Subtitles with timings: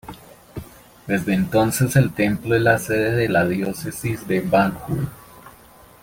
[1.05, 5.07] Desde entonces el templo es la sede de la diócesis de Banjul.